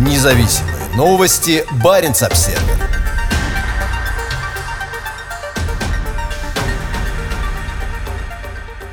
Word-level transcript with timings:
Независимые 0.00 0.76
новости. 0.96 1.62
Барин 1.84 2.12
обсерва 2.12 2.58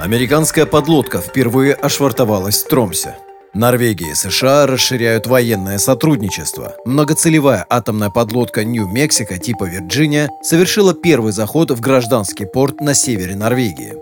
Американская 0.00 0.66
подлодка 0.66 1.20
впервые 1.20 1.74
ошвартовалась 1.74 2.64
в 2.64 2.68
Тромсе. 2.68 3.14
Норвегия 3.54 4.10
и 4.10 4.14
США 4.14 4.66
расширяют 4.66 5.28
военное 5.28 5.78
сотрудничество. 5.78 6.74
Многоцелевая 6.84 7.64
атомная 7.70 8.10
подлодка 8.10 8.64
Нью-Мексико 8.64 9.38
типа 9.38 9.64
Вирджиния 9.64 10.28
совершила 10.42 10.94
первый 10.94 11.30
заход 11.30 11.70
в 11.70 11.80
гражданский 11.80 12.44
порт 12.44 12.80
на 12.80 12.94
севере 12.94 13.36
Норвегии. 13.36 13.94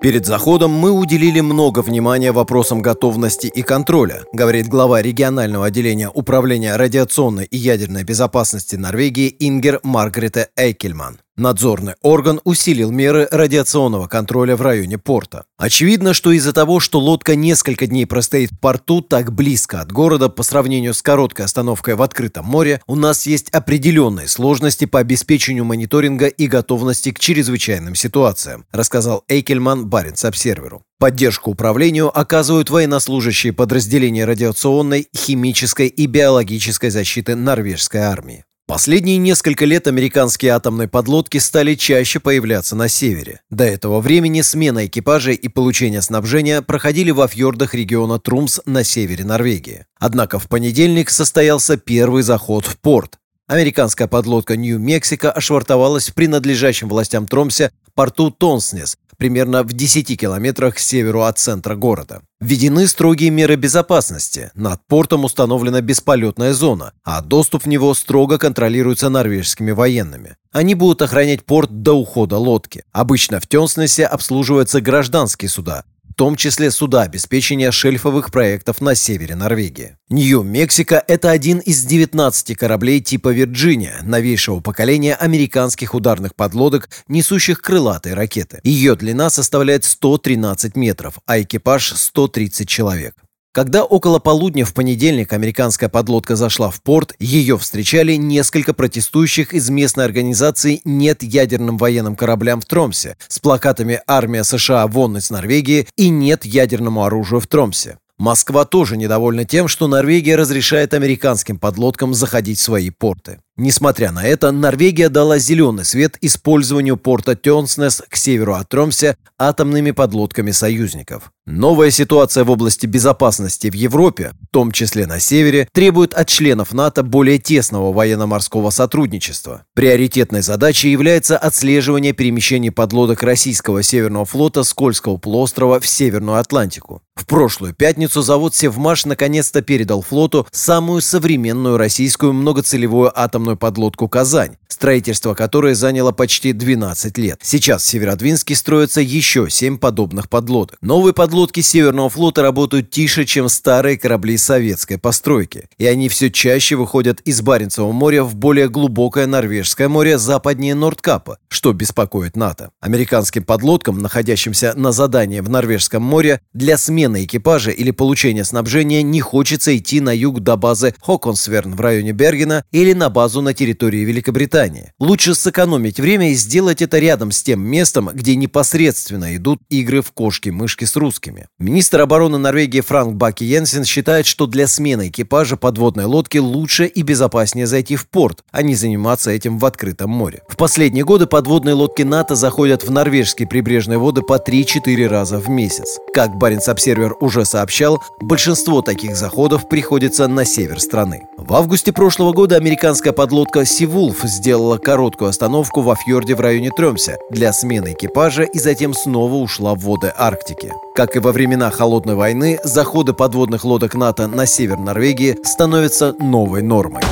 Перед 0.00 0.26
заходом 0.26 0.72
мы 0.72 0.90
уделили 0.92 1.40
много 1.40 1.80
внимания 1.80 2.30
вопросам 2.30 2.82
готовности 2.82 3.46
и 3.46 3.62
контроля, 3.62 4.24
говорит 4.32 4.68
глава 4.68 5.00
регионального 5.00 5.66
отделения 5.66 6.10
Управления 6.10 6.76
радиационной 6.76 7.44
и 7.44 7.56
ядерной 7.56 8.04
безопасности 8.04 8.76
Норвегии 8.76 9.34
Ингер 9.38 9.80
Маргарете 9.82 10.48
Эйкельман. 10.54 11.18
Надзорный 11.38 11.96
орган 12.00 12.40
усилил 12.44 12.90
меры 12.90 13.28
радиационного 13.30 14.06
контроля 14.06 14.56
в 14.56 14.62
районе 14.62 14.96
порта. 14.96 15.44
Очевидно, 15.58 16.14
что 16.14 16.32
из-за 16.32 16.54
того, 16.54 16.80
что 16.80 16.98
лодка 16.98 17.36
несколько 17.36 17.86
дней 17.86 18.06
простоит 18.06 18.52
в 18.52 18.58
порту 18.58 19.02
так 19.02 19.34
близко 19.34 19.82
от 19.82 19.92
города 19.92 20.30
по 20.30 20.42
сравнению 20.42 20.94
с 20.94 21.02
короткой 21.02 21.44
остановкой 21.44 21.94
в 21.94 22.00
открытом 22.00 22.46
море, 22.46 22.80
у 22.86 22.94
нас 22.94 23.26
есть 23.26 23.50
определенные 23.50 24.28
сложности 24.28 24.86
по 24.86 25.00
обеспечению 25.00 25.66
мониторинга 25.66 26.26
и 26.26 26.46
готовности 26.46 27.12
к 27.12 27.18
чрезвычайным 27.18 27.94
ситуациям, 27.94 28.64
рассказал 28.72 29.22
Эйкельман 29.28 29.88
Баренц 29.88 30.24
Обсерверу. 30.24 30.84
Поддержку 30.98 31.50
управлению 31.50 32.18
оказывают 32.18 32.70
военнослужащие 32.70 33.52
подразделения 33.52 34.24
радиационной, 34.24 35.08
химической 35.14 35.88
и 35.88 36.06
биологической 36.06 36.88
защиты 36.88 37.36
норвежской 37.36 38.00
армии. 38.00 38.46
Последние 38.66 39.18
несколько 39.18 39.64
лет 39.64 39.86
американские 39.86 40.50
атомные 40.50 40.88
подлодки 40.88 41.38
стали 41.38 41.76
чаще 41.76 42.18
появляться 42.18 42.74
на 42.74 42.88
севере. 42.88 43.40
До 43.48 43.62
этого 43.62 44.00
времени 44.00 44.40
смена 44.40 44.86
экипажей 44.86 45.36
и 45.36 45.48
получение 45.48 46.02
снабжения 46.02 46.62
проходили 46.62 47.12
во 47.12 47.28
фьордах 47.28 47.74
региона 47.74 48.18
Трумс 48.18 48.58
на 48.66 48.82
севере 48.82 49.24
Норвегии. 49.24 49.86
Однако 50.00 50.40
в 50.40 50.48
понедельник 50.48 51.10
состоялся 51.10 51.76
первый 51.76 52.24
заход 52.24 52.66
в 52.66 52.76
порт. 52.78 53.18
Американская 53.46 54.08
подлодка 54.08 54.56
Нью-Мексико 54.56 55.30
ошвартовалась 55.30 56.08
в 56.10 56.14
принадлежащем 56.14 56.88
властям 56.88 57.28
Тромсе 57.28 57.70
порту 57.94 58.32
Тонснес, 58.32 58.98
примерно 59.16 59.62
в 59.62 59.72
10 59.72 60.18
километрах 60.18 60.76
к 60.76 60.78
северу 60.78 61.22
от 61.22 61.38
центра 61.38 61.74
города. 61.74 62.22
Введены 62.40 62.86
строгие 62.86 63.30
меры 63.30 63.56
безопасности. 63.56 64.50
Над 64.54 64.86
портом 64.86 65.24
установлена 65.24 65.80
бесполетная 65.80 66.52
зона, 66.52 66.92
а 67.04 67.22
доступ 67.22 67.64
в 67.64 67.68
него 67.68 67.94
строго 67.94 68.38
контролируется 68.38 69.08
норвежскими 69.08 69.70
военными. 69.70 70.36
Они 70.52 70.74
будут 70.74 71.02
охранять 71.02 71.44
порт 71.44 71.82
до 71.82 71.94
ухода 71.94 72.36
лодки. 72.38 72.84
Обычно 72.92 73.40
в 73.40 73.46
Тенснесе 73.46 74.04
обслуживаются 74.04 74.80
гражданские 74.80 75.48
суда, 75.48 75.84
том 76.16 76.34
числе 76.34 76.70
суда 76.70 77.02
обеспечения 77.02 77.70
шельфовых 77.70 78.30
проектов 78.30 78.80
на 78.80 78.94
севере 78.94 79.36
Норвегии. 79.36 79.96
Нью-Мексико– 80.08 81.04
это 81.08 81.30
один 81.30 81.58
из 81.58 81.84
19 81.84 82.56
кораблей 82.56 83.00
типа 83.00 83.28
«Вирджиния», 83.28 84.00
новейшего 84.02 84.60
поколения 84.60 85.14
американских 85.14 85.94
ударных 85.94 86.34
подлодок, 86.34 86.88
несущих 87.06 87.60
крылатые 87.60 88.14
ракеты. 88.14 88.60
Ее 88.64 88.96
длина 88.96 89.28
составляет 89.30 89.84
113 89.84 90.74
метров, 90.74 91.18
а 91.26 91.40
экипаж– 91.40 91.92
130 91.96 92.66
человек. 92.68 93.14
Когда 93.56 93.84
около 93.84 94.18
полудня 94.18 94.66
в 94.66 94.74
понедельник 94.74 95.32
американская 95.32 95.88
подлодка 95.88 96.36
зашла 96.36 96.70
в 96.70 96.82
порт, 96.82 97.14
ее 97.18 97.56
встречали 97.56 98.12
несколько 98.12 98.74
протестующих 98.74 99.54
из 99.54 99.70
местной 99.70 100.04
организации 100.04 100.82
«Нет 100.84 101.22
ядерным 101.22 101.78
военным 101.78 102.16
кораблям 102.16 102.60
в 102.60 102.66
Тромсе» 102.66 103.16
с 103.28 103.38
плакатами 103.38 104.02
«Армия 104.06 104.44
США 104.44 104.86
вон 104.86 105.16
из 105.16 105.30
Норвегии» 105.30 105.88
и 105.96 106.10
«Нет 106.10 106.44
ядерному 106.44 107.02
оружию 107.02 107.40
в 107.40 107.46
Тромсе». 107.46 107.96
Москва 108.18 108.66
тоже 108.66 108.98
недовольна 108.98 109.46
тем, 109.46 109.68
что 109.68 109.88
Норвегия 109.88 110.36
разрешает 110.36 110.92
американским 110.92 111.58
подлодкам 111.58 112.12
заходить 112.12 112.58
в 112.58 112.62
свои 112.62 112.90
порты. 112.90 113.38
Несмотря 113.56 114.12
на 114.12 114.26
это, 114.26 114.52
Норвегия 114.52 115.08
дала 115.08 115.38
зеленый 115.38 115.86
свет 115.86 116.18
использованию 116.20 116.98
порта 116.98 117.34
Тёнснес 117.34 118.02
к 118.06 118.16
северу 118.16 118.52
от 118.52 118.68
Тромсе 118.68 119.16
атомными 119.38 119.92
подлодками 119.92 120.50
союзников. 120.50 121.32
Новая 121.48 121.92
ситуация 121.92 122.42
в 122.42 122.50
области 122.50 122.86
безопасности 122.86 123.70
в 123.70 123.74
Европе, 123.74 124.32
в 124.42 124.52
том 124.52 124.72
числе 124.72 125.06
на 125.06 125.20
севере, 125.20 125.68
требует 125.72 126.12
от 126.12 126.26
членов 126.26 126.72
НАТО 126.72 127.04
более 127.04 127.38
тесного 127.38 127.92
военно-морского 127.92 128.70
сотрудничества. 128.70 129.64
Приоритетной 129.74 130.42
задачей 130.42 130.90
является 130.90 131.38
отслеживание 131.38 132.12
перемещений 132.12 132.72
подлодок 132.72 133.22
российского 133.22 133.84
Северного 133.84 134.24
флота 134.24 134.64
с 134.64 134.74
Кольского 134.74 135.18
полуострова 135.18 135.78
в 135.78 135.86
Северную 135.86 136.38
Атлантику. 136.38 137.02
В 137.14 137.26
прошлую 137.26 137.74
пятницу 137.74 138.22
завод 138.22 138.54
«Севмаш» 138.54 139.06
наконец-то 139.06 139.62
передал 139.62 140.02
флоту 140.02 140.46
самую 140.50 141.00
современную 141.00 141.78
российскую 141.78 142.32
многоцелевую 142.32 143.10
атомную 143.18 143.56
подлодку 143.56 144.06
«Казань», 144.08 144.56
строительство 144.68 145.32
которой 145.32 145.74
заняло 145.74 146.12
почти 146.12 146.52
12 146.52 147.16
лет. 147.18 147.38
Сейчас 147.42 147.84
в 147.84 147.86
Северодвинске 147.86 148.54
строятся 148.54 149.00
еще 149.00 149.48
7 149.48 149.78
подобных 149.78 150.28
подлодок. 150.28 150.76
Новые 150.82 151.14
подлодки 151.14 151.35
Северного 151.36 152.08
флота 152.08 152.40
работают 152.40 152.90
тише, 152.90 153.26
чем 153.26 153.50
старые 153.50 153.98
корабли 153.98 154.38
советской 154.38 154.96
постройки. 154.96 155.68
И 155.76 155.86
они 155.86 156.08
все 156.08 156.30
чаще 156.30 156.76
выходят 156.76 157.20
из 157.20 157.42
Баренцевого 157.42 157.92
моря 157.92 158.24
в 158.24 158.34
более 158.34 158.70
глубокое 158.70 159.26
Норвежское 159.26 159.88
море 159.88 160.16
западнее 160.16 160.74
Нордкапа, 160.74 161.38
что 161.48 161.74
беспокоит 161.74 162.36
НАТО. 162.36 162.70
Американским 162.80 163.44
подлодкам, 163.44 163.98
находящимся 163.98 164.72
на 164.76 164.92
задании 164.92 165.40
в 165.40 165.50
Норвежском 165.50 166.02
море, 166.02 166.40
для 166.54 166.78
смены 166.78 167.24
экипажа 167.24 167.70
или 167.70 167.90
получения 167.90 168.44
снабжения 168.44 169.02
не 169.02 169.20
хочется 169.20 169.76
идти 169.76 170.00
на 170.00 170.16
юг 170.16 170.40
до 170.40 170.56
базы 170.56 170.94
Хоконсверн 171.02 171.74
в 171.74 171.80
районе 171.82 172.12
Бергена 172.12 172.64
или 172.72 172.94
на 172.94 173.10
базу 173.10 173.42
на 173.42 173.52
территории 173.52 174.04
Великобритании. 174.04 174.92
Лучше 174.98 175.34
сэкономить 175.34 176.00
время 176.00 176.30
и 176.30 176.34
сделать 176.34 176.80
это 176.80 176.98
рядом 176.98 177.30
с 177.30 177.42
тем 177.42 177.60
местом, 177.60 178.08
где 178.14 178.36
непосредственно 178.36 179.36
идут 179.36 179.60
игры 179.68 180.00
в 180.00 180.12
кошки-мышки 180.12 180.86
с 180.86 180.96
русскими. 180.96 181.25
Министр 181.58 182.02
обороны 182.02 182.38
Норвегии 182.38 182.80
Франк 182.80 183.14
Баки 183.14 183.44
Йенсен 183.44 183.84
считает, 183.84 184.26
что 184.26 184.46
для 184.46 184.66
смены 184.66 185.08
экипажа 185.08 185.56
подводной 185.56 186.04
лодки 186.04 186.38
лучше 186.38 186.86
и 186.86 187.02
безопаснее 187.02 187.66
зайти 187.66 187.96
в 187.96 188.08
порт, 188.08 188.44
а 188.50 188.62
не 188.62 188.74
заниматься 188.74 189.30
этим 189.30 189.58
в 189.58 189.64
открытом 189.64 190.10
море. 190.10 190.42
В 190.48 190.56
последние 190.56 191.04
годы 191.04 191.26
подводные 191.26 191.74
лодки 191.74 192.02
НАТО 192.02 192.34
заходят 192.34 192.84
в 192.84 192.90
норвежские 192.90 193.48
прибрежные 193.48 193.98
воды 193.98 194.22
по 194.22 194.34
3-4 194.34 195.06
раза 195.06 195.38
в 195.38 195.48
месяц. 195.48 195.98
Как 196.12 196.36
Баренц 196.36 196.68
Обсервер 196.68 197.14
уже 197.20 197.44
сообщал, 197.44 198.02
большинство 198.20 198.82
таких 198.82 199.16
заходов 199.16 199.68
приходится 199.68 200.28
на 200.28 200.44
север 200.44 200.80
страны. 200.80 201.22
В 201.36 201.54
августе 201.54 201.92
прошлого 201.92 202.32
года 202.32 202.56
американская 202.56 203.12
подлодка 203.12 203.64
«Сивулф» 203.64 204.22
сделала 204.24 204.78
короткую 204.78 205.30
остановку 205.30 205.80
во 205.80 205.96
фьорде 205.96 206.34
в 206.34 206.40
районе 206.40 206.70
Тремся 206.70 207.18
для 207.30 207.52
смены 207.52 207.92
экипажа 207.92 208.42
и 208.42 208.58
затем 208.58 208.94
снова 208.94 209.34
ушла 209.34 209.74
в 209.74 209.80
воды 209.80 210.12
Арктики. 210.16 210.72
Как 210.96 211.14
и 211.14 211.18
во 211.18 211.30
времена 211.30 211.70
Холодной 211.70 212.14
войны, 212.14 212.58
заходы 212.64 213.12
подводных 213.12 213.64
лодок 213.64 213.94
НАТО 213.94 214.26
на 214.28 214.46
север 214.46 214.78
Норвегии 214.78 215.36
становятся 215.44 216.14
новой 216.18 216.62
нормой. 216.62 217.02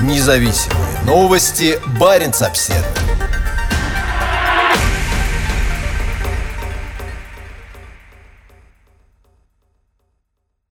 Независимые 0.00 0.98
новости. 1.06 1.78
Барин 2.00 2.32
обседный. 2.40 3.09